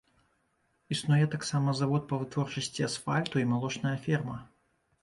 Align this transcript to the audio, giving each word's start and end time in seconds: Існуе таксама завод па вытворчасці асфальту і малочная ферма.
Існуе 0.95 1.27
таксама 1.35 1.75
завод 1.81 2.09
па 2.13 2.19
вытворчасці 2.25 2.89
асфальту 2.89 3.35
і 3.45 3.49
малочная 3.53 3.95
ферма. 4.09 4.37